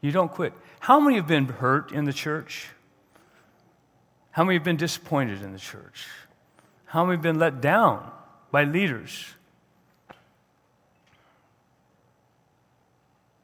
[0.01, 0.53] You don't quit.
[0.79, 2.69] How many have been hurt in the church?
[4.31, 6.07] How many have been disappointed in the church?
[6.85, 8.11] How many have been let down
[8.49, 9.35] by leaders?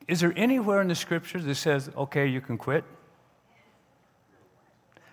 [0.07, 2.85] Is there anywhere in the scripture that says, okay, you can quit?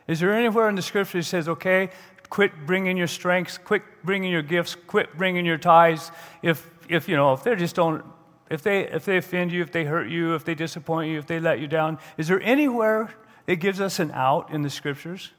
[0.06, 1.90] Is there anywhere in the scripture that says, okay,
[2.28, 6.12] quit bringing your strengths, quit bringing your gifts, quit bringing your tithes?
[6.42, 8.04] If, if you know, if they just don't,
[8.50, 11.26] if they, if they offend you, if they hurt you, if they disappoint you, if
[11.26, 13.14] they let you down, is there anywhere
[13.46, 15.32] that gives us an out in the scriptures?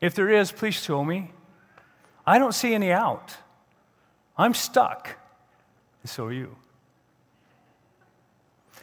[0.00, 1.32] If there is, please show me.
[2.26, 3.36] I don't see any out.
[4.36, 5.16] I'm stuck.
[6.02, 6.56] And so are you.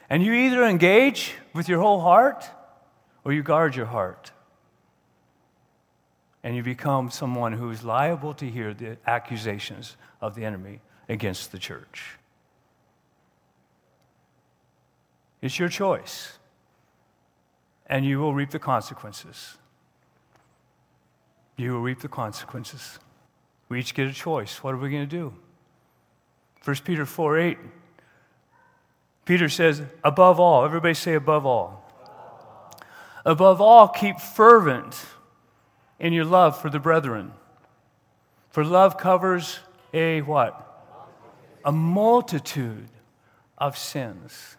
[0.10, 2.46] And you either engage with your whole heart
[3.24, 4.32] or you guard your heart.
[6.44, 11.52] And you become someone who is liable to hear the accusations of the enemy against
[11.52, 12.18] the church.
[15.42, 16.40] It's your choice,
[17.88, 19.58] and you will reap the consequences.
[21.58, 23.00] You will reap the consequences.
[23.70, 24.64] We each get a choice.
[24.64, 25.34] What are we going to do?
[26.64, 27.58] 1 Peter 4 8.
[29.26, 31.82] Peter says, above all, everybody say above all.
[33.26, 35.06] Above all, keep fervent
[36.00, 37.32] in your love for the brethren.
[38.52, 39.60] For love covers
[39.94, 40.62] a what?
[41.66, 42.88] A multitude
[43.58, 44.58] of sins.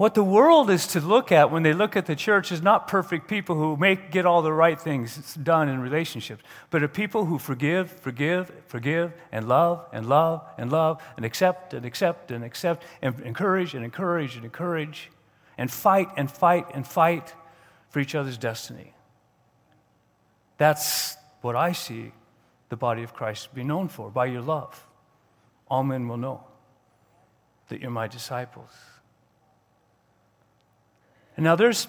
[0.00, 2.88] What the world is to look at when they look at the church is not
[2.88, 7.26] perfect people who make get all the right things done in relationships, but are people
[7.26, 12.42] who forgive, forgive, forgive, and love, and love, and love, and accept, and accept, and
[12.42, 15.10] accept, and encourage, and encourage, and encourage,
[15.58, 17.34] and fight, and fight, and fight
[17.90, 18.94] for each other's destiny.
[20.56, 22.12] That's what I see
[22.70, 24.82] the body of Christ be known for by your love.
[25.68, 26.42] All men will know
[27.68, 28.70] that you're my disciples.
[31.40, 31.88] Now there's,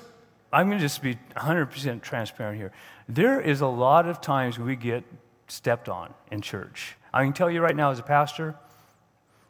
[0.54, 2.72] I'm going to just be 100% transparent here.
[3.10, 5.04] There is a lot of times we get
[5.48, 6.96] stepped on in church.
[7.14, 8.56] I can tell you right now, as a pastor,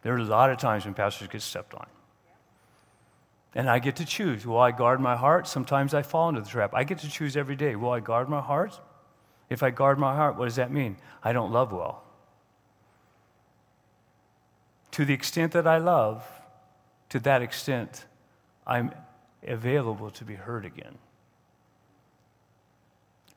[0.02, 1.86] there are a lot of times when pastors get stepped on.
[3.54, 4.46] And I get to choose.
[4.46, 5.48] Will I guard my heart?
[5.48, 6.72] Sometimes I fall into the trap.
[6.74, 7.76] I get to choose every day.
[7.76, 8.80] Will I guard my heart?
[9.50, 10.98] If I guard my heart, what does that mean?
[11.24, 12.04] I don't love well.
[14.92, 16.26] To the extent that I love,
[17.10, 18.06] to that extent,
[18.66, 18.92] I'm
[19.46, 20.98] available to be heard again.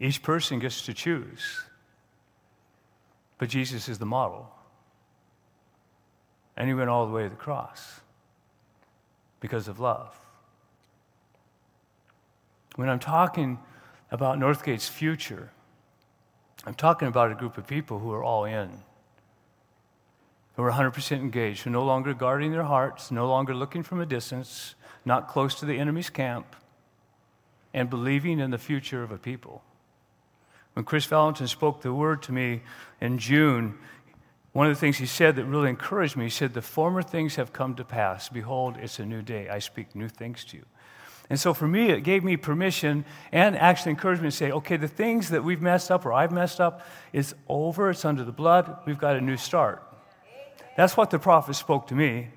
[0.01, 1.62] Each person gets to choose,
[3.38, 4.51] but Jesus is the model.
[6.57, 8.01] And he went all the way to the cross
[9.40, 10.19] because of love.
[12.77, 13.59] When I'm talking
[14.11, 15.51] about Northgate's future,
[16.67, 18.71] I'm talking about a group of people who are all in,
[20.57, 24.01] who are 100% engaged, who are no longer guarding their hearts, no longer looking from
[24.01, 26.57] a distance, not close to the enemy's camp,
[27.73, 29.62] and believing in the future of a people.
[30.75, 32.62] When Chris Vallotton spoke the word to me
[33.01, 33.79] in June,
[34.53, 37.37] one of the things he said that really encouraged me, he said, The former things
[37.37, 38.29] have come to pass.
[38.29, 39.49] Behold, it's a new day.
[39.49, 40.64] I speak new things to you.
[41.31, 44.77] And so for me, it gave me permission and actually encouraged me to say, okay,
[44.77, 47.90] the things that we've messed up or I've messed up is over.
[47.90, 48.81] It's under the blood.
[48.85, 49.83] We've got a new start.
[50.76, 52.28] That's what the prophet spoke to me.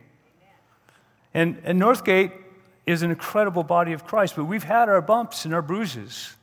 [1.33, 2.31] And, and Northgate
[2.85, 6.35] is an incredible body of Christ, but we've had our bumps and our bruises.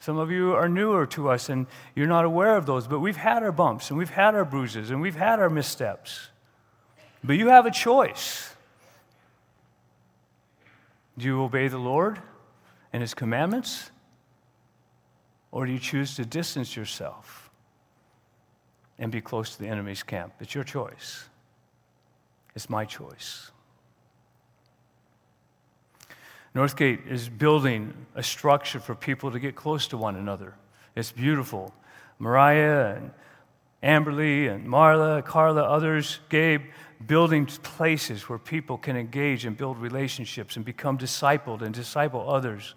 [0.00, 3.16] Some of you are newer to us and you're not aware of those, but we've
[3.16, 6.28] had our bumps and we've had our bruises and we've had our missteps.
[7.24, 8.54] But you have a choice.
[11.18, 12.20] Do you obey the Lord
[12.92, 13.90] and His commandments?
[15.50, 17.45] Or do you choose to distance yourself
[18.98, 20.32] and be close to the enemy's camp?
[20.40, 21.28] It's your choice.
[22.54, 23.50] It's my choice.
[26.54, 30.54] Northgate is building a structure for people to get close to one another.
[30.94, 31.74] It's beautiful.
[32.18, 33.10] Mariah and
[33.82, 36.62] Amberly and Marla, Carla, others, Gabe,
[37.06, 42.74] building places where people can engage and build relationships and become discipled and disciple others.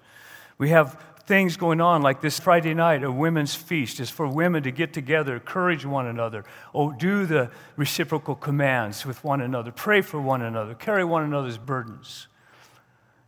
[0.58, 4.64] We have things going on like this Friday night, a women's feast is for women
[4.64, 10.02] to get together, encourage one another, oh, do the reciprocal commands with one another, pray
[10.02, 12.28] for one another, carry one another's burdens.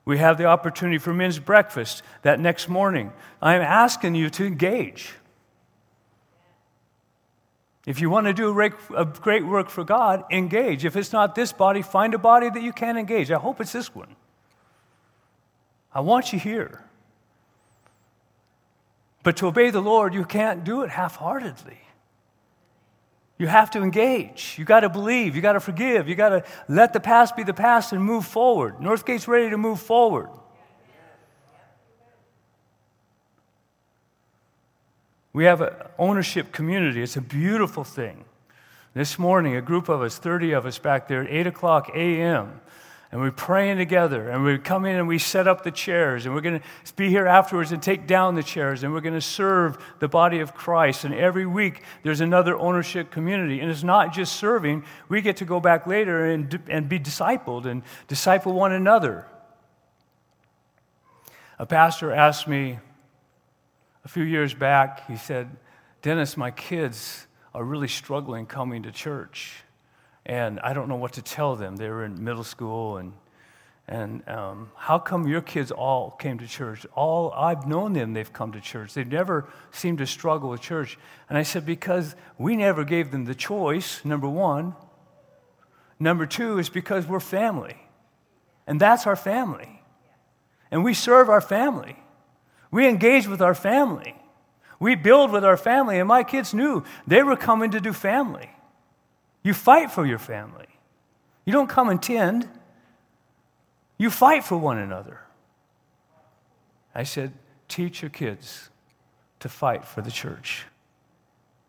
[0.04, 3.14] We have the opportunity for men's breakfast that next morning.
[3.40, 5.14] I'm asking you to engage.
[7.86, 8.50] If you want to do
[8.98, 10.86] a great work for God, engage.
[10.86, 13.30] If it's not this body, find a body that you can engage.
[13.30, 14.16] I hope it's this one.
[15.94, 16.84] I want you here.
[19.24, 21.78] But to obey the Lord, you can't do it half heartedly.
[23.38, 24.56] You have to engage.
[24.58, 25.36] You got to believe.
[25.36, 26.08] You got to forgive.
[26.08, 28.80] You got to let the past be the past and move forward.
[28.80, 30.30] Northgate's ready to move forward.
[35.34, 37.02] We have an ownership community.
[37.02, 38.26] It's a beautiful thing.
[38.94, 42.60] This morning, a group of us, 30 of us back there at 8 o'clock a.m.,
[43.12, 46.34] and we're praying together, and we come in and we set up the chairs, and
[46.34, 49.20] we're going to be here afterwards and take down the chairs, and we're going to
[49.20, 51.04] serve the body of Christ.
[51.04, 53.60] And every week, there's another ownership community.
[53.60, 57.66] And it's not just serving, we get to go back later and, and be discipled
[57.66, 59.28] and disciple one another.
[61.60, 62.80] A pastor asked me
[64.06, 65.50] a few years back, he said,
[66.02, 69.64] Dennis, my kids are really struggling coming to church.
[70.26, 71.78] And I don't know what to tell them.
[71.78, 73.14] They were in middle school and
[73.92, 76.86] and um, how come your kids all came to church?
[76.96, 78.94] All I've known them, they've come to church.
[78.94, 80.98] They've never seemed to struggle with church.
[81.28, 84.76] And I said, because we never gave them the choice, number one.
[86.00, 87.76] Number two is because we're family.
[88.66, 89.84] And that's our family.
[90.72, 91.98] And we serve our family.
[92.72, 94.16] We engage with our family.
[94.80, 96.00] We build with our family.
[96.00, 98.50] And my kids knew they were coming to do family.
[99.44, 100.68] You fight for your family.
[101.46, 102.48] You don't come and tend.
[103.98, 105.22] You fight for one another.
[106.94, 107.34] I said,
[107.68, 108.70] teach your kids
[109.40, 110.66] to fight for the church.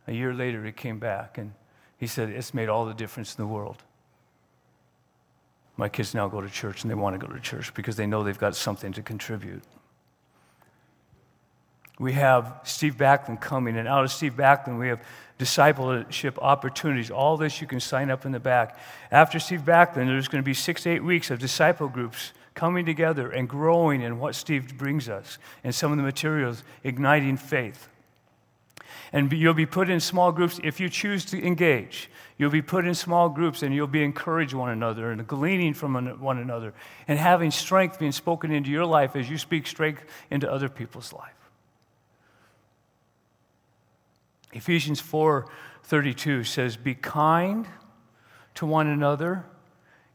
[0.06, 1.52] A year later, he came back and
[1.96, 3.82] he said, It's made all the difference in the world.
[5.76, 8.06] My kids now go to church and they want to go to church because they
[8.06, 9.62] know they've got something to contribute.
[12.02, 15.00] We have Steve Backlund coming, and out of Steve Backlund, we have
[15.38, 17.12] discipleship opportunities.
[17.12, 18.76] All this you can sign up in the back.
[19.12, 22.84] After Steve Backlund, there's going to be six to eight weeks of disciple groups coming
[22.84, 27.86] together and growing in what Steve brings us and some of the materials, igniting faith.
[29.12, 32.10] And you'll be put in small groups if you choose to engage.
[32.36, 35.94] You'll be put in small groups and you'll be encouraged one another and gleaning from
[36.18, 36.74] one another
[37.06, 41.12] and having strength being spoken into your life as you speak strength into other people's
[41.12, 41.34] life.
[44.52, 47.66] Ephesians 4:32 says, "Be kind
[48.54, 49.44] to one another,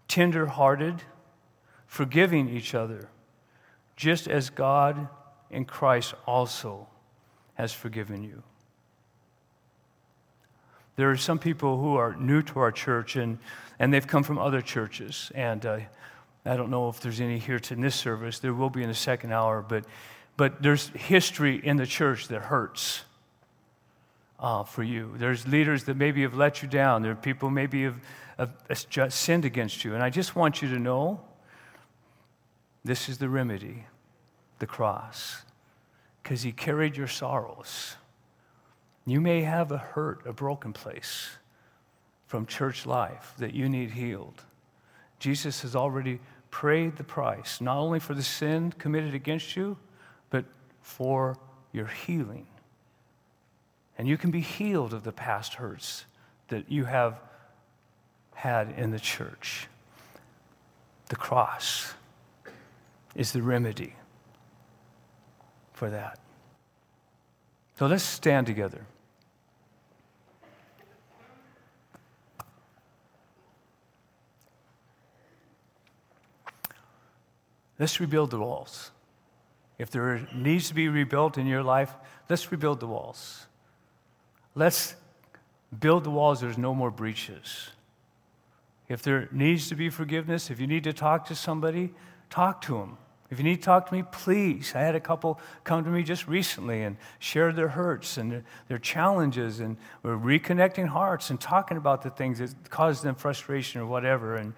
[0.07, 1.03] tender-hearted,
[1.87, 3.09] forgiving each other,
[3.95, 5.09] just as God
[5.49, 6.87] in Christ also
[7.55, 8.43] has forgiven you."
[10.97, 13.37] There are some people who are new to our church and,
[13.77, 15.31] and they've come from other churches.
[15.35, 15.79] And uh,
[16.43, 18.39] I don't know if there's any here in this service.
[18.39, 19.85] There will be in the second hour, but,
[20.37, 23.03] but there's history in the church that hurts
[24.39, 25.13] uh, for you.
[25.17, 27.01] There's leaders that maybe have let you down.
[27.01, 27.99] There are people maybe have,
[28.37, 29.93] have, sinned against you.
[29.93, 31.21] And I just want you to know
[32.83, 33.85] this is the remedy
[34.59, 35.43] the cross,
[36.21, 37.95] because he carried your sorrows.
[39.05, 41.29] You may have a hurt, a broken place
[42.25, 44.43] from church life that you need healed.
[45.19, 46.19] Jesus has already
[46.51, 49.77] paid the price, not only for the sin committed against you,
[50.29, 50.45] but
[50.81, 51.37] for
[51.71, 52.47] your healing.
[53.97, 56.05] And you can be healed of the past hurts
[56.49, 57.19] that you have
[58.35, 59.67] had in the church.
[61.09, 61.93] The cross
[63.15, 63.95] is the remedy
[65.73, 66.19] for that.
[67.79, 68.85] So let's stand together.
[77.79, 78.91] Let's rebuild the walls.
[79.77, 81.93] If there needs to be rebuilt in your life,
[82.29, 83.46] let's rebuild the walls.
[84.57, 84.95] Let's
[85.79, 87.69] build the walls, there's no more breaches.
[88.89, 91.93] If there needs to be forgiveness, if you need to talk to somebody,
[92.31, 92.97] talk to them.
[93.29, 94.73] If you need to talk to me, please.
[94.73, 98.43] I had a couple come to me just recently and share their hurts and their,
[98.67, 103.79] their, challenges, and we're reconnecting hearts and talking about the things that caused them frustration
[103.79, 104.37] or whatever.
[104.37, 104.53] And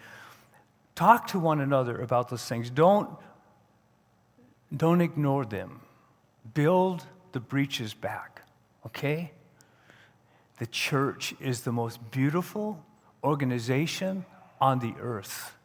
[0.96, 2.70] talk to one another about those things.
[2.70, 3.10] Don't,
[4.74, 5.82] don't ignore them.
[6.54, 8.44] Build the breaches back,
[8.86, 9.34] okay?
[10.60, 12.84] The church is the most beautiful
[13.24, 14.26] organization
[14.62, 15.56] on the earth.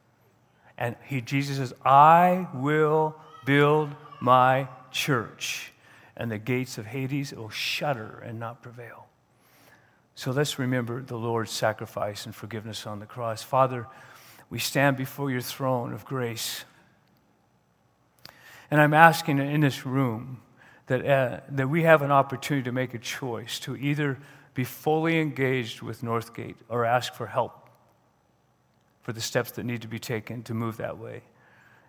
[0.79, 3.15] And he, Jesus says, I will
[3.45, 3.91] build
[4.21, 5.73] my church,
[6.17, 9.07] and the gates of Hades will shudder and not prevail.
[10.15, 13.43] So let's remember the Lord's sacrifice and forgiveness on the cross.
[13.43, 13.87] Father,
[14.49, 16.65] we stand before your throne of grace.
[18.71, 20.41] And I'm asking in this room
[20.87, 24.19] that, uh, that we have an opportunity to make a choice to either
[24.55, 27.69] be fully engaged with Northgate or ask for help
[29.03, 31.23] for the steps that need to be taken to move that way.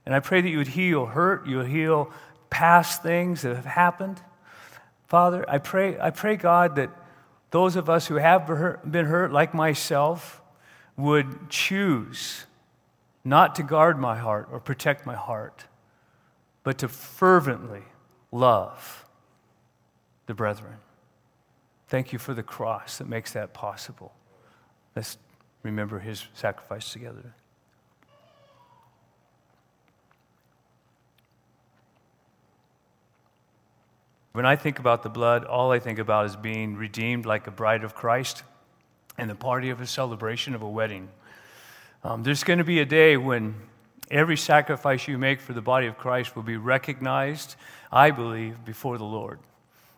[0.06, 2.12] And I pray that you would heal hurt, you would heal
[2.50, 4.22] past things that have happened.
[5.08, 6.90] Father, I pray, I pray, God, that
[7.52, 8.48] those of us who have
[8.90, 10.42] been hurt, like myself,
[10.98, 12.46] would choose
[13.24, 15.66] not to guard my heart or protect my heart,
[16.64, 17.84] but to fervently
[18.32, 19.06] love
[20.26, 20.78] the brethren.
[21.88, 24.14] Thank you for the cross that makes that possible.
[24.96, 25.18] Let's
[25.64, 27.36] remember his sacrifice together.
[34.34, 37.52] When I think about the blood, all I think about is being redeemed like a
[37.52, 38.44] bride of Christ
[39.18, 41.08] and the party of a celebration of a wedding.
[42.04, 43.56] Um, there's going to be a day when
[44.12, 47.56] every sacrifice you make for the body of Christ will be recognized,
[47.92, 49.40] I believe, before the Lord.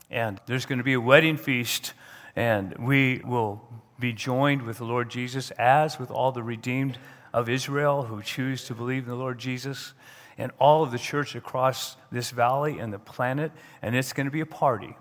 [0.09, 1.93] And there's going to be a wedding feast,
[2.35, 3.61] and we will
[3.99, 6.97] be joined with the Lord Jesus, as with all the redeemed
[7.33, 9.93] of Israel who choose to believe in the Lord Jesus,
[10.37, 13.51] and all of the church across this valley and the planet,
[13.81, 14.95] and it's going to be a party.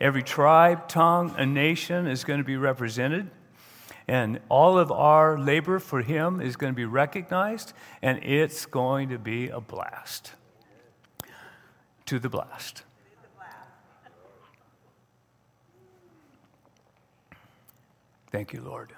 [0.00, 3.30] Every tribe, tongue, and nation is going to be represented.
[4.08, 9.10] And all of our labor for him is going to be recognized, and it's going
[9.10, 10.32] to be a blast.
[12.06, 12.82] To the blast.
[18.30, 18.92] Thank you, Lord.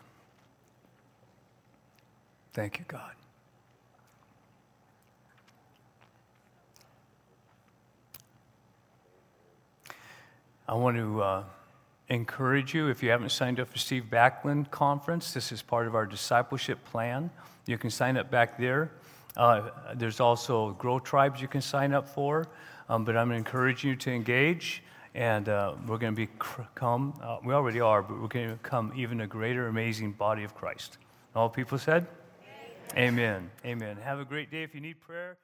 [2.52, 3.12] Thank you, God.
[10.68, 11.44] I want to uh,
[12.08, 15.94] encourage you if you haven't signed up for Steve Backlund Conference, this is part of
[15.94, 17.30] our discipleship plan.
[17.66, 18.90] You can sign up back there.
[19.36, 22.48] Uh, there's also Grow Tribes you can sign up for,
[22.88, 24.82] um, but I'm encouraging you to engage
[25.14, 28.92] and uh, we're going to become, uh, we already are, but we're going to become
[28.96, 30.98] even a greater, amazing body of Christ.
[31.34, 32.06] All people said?
[32.96, 33.14] Amen.
[33.14, 33.50] Amen.
[33.64, 33.96] Amen.
[34.02, 34.62] Have a great day.
[34.62, 35.36] If you need prayer,